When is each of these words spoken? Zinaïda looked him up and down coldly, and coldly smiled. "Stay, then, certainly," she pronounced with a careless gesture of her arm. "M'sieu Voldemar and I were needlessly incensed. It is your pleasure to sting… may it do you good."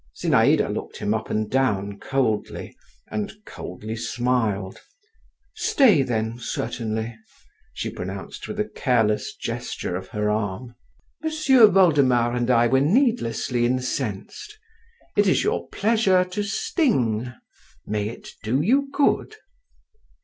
Zinaïda 0.19 0.73
looked 0.73 0.97
him 0.97 1.13
up 1.13 1.29
and 1.29 1.47
down 1.47 1.99
coldly, 1.99 2.75
and 3.11 3.31
coldly 3.45 3.95
smiled. 3.95 4.79
"Stay, 5.53 6.01
then, 6.01 6.39
certainly," 6.39 7.15
she 7.71 7.91
pronounced 7.91 8.47
with 8.47 8.59
a 8.59 8.67
careless 8.67 9.35
gesture 9.35 9.95
of 9.95 10.07
her 10.07 10.27
arm. 10.27 10.73
"M'sieu 11.21 11.67
Voldemar 11.69 12.33
and 12.33 12.49
I 12.49 12.65
were 12.65 12.79
needlessly 12.81 13.63
incensed. 13.63 14.57
It 15.15 15.27
is 15.27 15.43
your 15.43 15.67
pleasure 15.69 16.25
to 16.31 16.41
sting… 16.41 17.31
may 17.85 18.09
it 18.09 18.29
do 18.41 18.59
you 18.59 18.89
good." 18.91 19.35